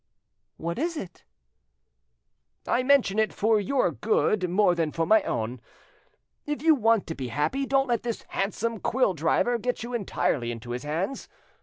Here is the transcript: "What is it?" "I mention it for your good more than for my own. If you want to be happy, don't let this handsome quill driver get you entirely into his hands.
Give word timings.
"What 0.57 0.79
is 0.79 0.97
it?" 0.97 1.25
"I 2.67 2.81
mention 2.81 3.19
it 3.19 3.31
for 3.31 3.59
your 3.59 3.91
good 3.91 4.49
more 4.49 4.73
than 4.73 4.91
for 4.91 5.05
my 5.05 5.21
own. 5.21 5.61
If 6.47 6.63
you 6.63 6.73
want 6.73 7.05
to 7.05 7.13
be 7.13 7.27
happy, 7.27 7.67
don't 7.67 7.87
let 7.87 8.01
this 8.01 8.23
handsome 8.29 8.79
quill 8.79 9.13
driver 9.13 9.59
get 9.59 9.83
you 9.83 9.93
entirely 9.93 10.51
into 10.51 10.71
his 10.71 10.81
hands. 10.85 11.29